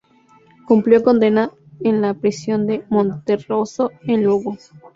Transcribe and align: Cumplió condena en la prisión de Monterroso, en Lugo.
Cumplió 0.65 1.03
condena 1.03 1.51
en 1.81 2.01
la 2.01 2.15
prisión 2.15 2.65
de 2.65 2.83
Monterroso, 2.89 3.91
en 4.07 4.23
Lugo. 4.23 4.57